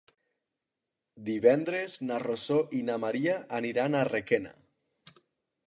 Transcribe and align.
Divendres 1.27 1.97
na 2.07 2.17
Rosó 2.25 2.59
i 2.79 2.81
na 2.89 2.97
Maria 3.05 3.39
aniran 3.61 3.99
a 3.99 4.05
Requena. 4.13 4.59